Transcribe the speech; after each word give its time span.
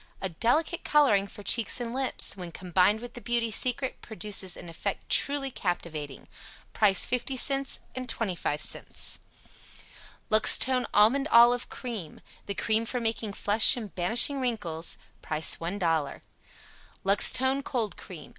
A 0.19 0.29
delicate 0.29 0.83
coloring 0.83 1.27
for 1.27 1.43
cheeks 1.43 1.79
and 1.79 1.93
lips; 1.93 2.35
when 2.35 2.51
combined 2.51 3.01
with 3.01 3.13
the 3.13 3.21
"Beauty 3.21 3.51
Secret," 3.51 4.01
produces 4.01 4.57
an 4.57 4.67
effect 4.67 5.07
truly 5.09 5.51
captivating. 5.51 6.27
Price 6.73 7.05
50c, 7.05 7.77
25c. 7.95 9.19
LUXTONE 10.31 10.87
ALMONDOLIVE 10.91 11.69
CREAM. 11.69 12.19
The 12.47 12.55
cream 12.55 12.87
for 12.87 12.99
making 12.99 13.33
flesh 13.33 13.77
and 13.77 13.93
banishing 13.93 14.39
wrinkles. 14.41 14.97
Price 15.21 15.57
$1.00. 15.57 16.21
LUXTONE 17.03 17.61
COLD 17.61 17.95
CREAM. 17.95 18.29